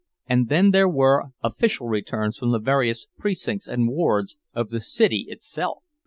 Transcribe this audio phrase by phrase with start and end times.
[0.25, 5.27] And then there were official returns from the various precincts and wards of the city
[5.29, 5.83] itself!